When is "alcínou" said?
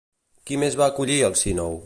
1.29-1.79